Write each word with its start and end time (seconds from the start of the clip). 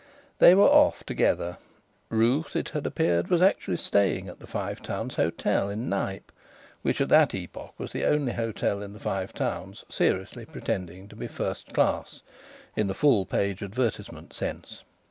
They 0.39 0.55
were 0.55 0.65
off, 0.67 1.03
together. 1.03 1.59
Ruth, 2.09 2.55
it 2.55 2.69
had 2.69 2.87
appeared, 2.87 3.27
was 3.27 3.43
actually 3.43 3.77
staying 3.77 4.27
at 4.27 4.39
the 4.39 4.47
Five 4.47 4.81
Towns 4.81 5.13
Hotel 5.13 5.69
at 5.69 5.77
Knype, 5.77 6.31
which 6.81 6.99
at 7.01 7.09
that 7.09 7.35
epoch 7.35 7.75
was 7.77 7.91
the 7.91 8.05
only 8.05 8.31
hotel 8.33 8.81
in 8.81 8.93
the 8.93 8.99
Five 8.99 9.31
Towns 9.31 9.85
seriously 9.89 10.43
pretending 10.45 11.07
to 11.07 11.15
be 11.15 11.27
"first 11.27 11.71
class" 11.75 12.23
in 12.75 12.87
the 12.87 12.95
full 12.95 13.27
page 13.27 13.61
advertisement 13.61 14.33
sense. 14.33 14.81